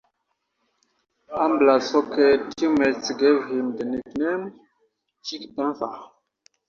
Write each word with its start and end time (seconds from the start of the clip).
Ambrus' 1.43 1.91
hockey 1.93 2.41
teammates 2.55 3.07
gave 3.21 3.41
him 3.51 3.77
the 3.77 3.85
nickname 3.85 4.59
Chicky 5.23 5.53
Panther. 5.55 5.95